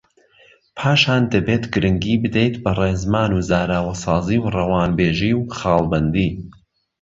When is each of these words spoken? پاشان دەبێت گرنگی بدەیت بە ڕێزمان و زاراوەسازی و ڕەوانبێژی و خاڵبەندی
پاشان 0.77 1.21
دەبێت 1.33 1.63
گرنگی 1.73 2.15
بدەیت 2.23 2.55
بە 2.63 2.71
ڕێزمان 2.79 3.31
و 3.33 3.43
زاراوەسازی 3.49 4.39
و 4.41 4.49
ڕەوانبێژی 4.55 5.33
و 5.37 5.41
خاڵبەندی 5.57 6.29